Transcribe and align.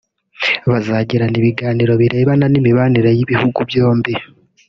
Bazagirana 0.69 1.35
ibiganiro 1.41 1.93
birebana 2.01 2.45
n’imibanire 2.49 3.09
y’ibihugu 3.17 3.59
byombi 3.69 4.13